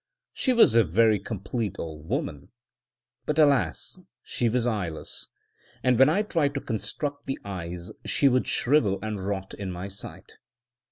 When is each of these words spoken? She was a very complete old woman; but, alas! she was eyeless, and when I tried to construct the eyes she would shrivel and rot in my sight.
She 0.33 0.51
was 0.51 0.73
a 0.73 0.83
very 0.83 1.19
complete 1.19 1.75
old 1.77 2.09
woman; 2.09 2.49
but, 3.27 3.37
alas! 3.37 3.99
she 4.23 4.49
was 4.49 4.65
eyeless, 4.65 5.27
and 5.83 5.99
when 5.99 6.09
I 6.09 6.23
tried 6.23 6.55
to 6.55 6.59
construct 6.59 7.27
the 7.27 7.37
eyes 7.45 7.91
she 8.03 8.27
would 8.27 8.47
shrivel 8.47 8.97
and 9.03 9.19
rot 9.23 9.53
in 9.53 9.71
my 9.71 9.89
sight. 9.89 10.39